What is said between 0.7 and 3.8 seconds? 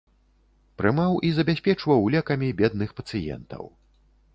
Прымаў і забяспечваў лекамі бедных пацыентаў.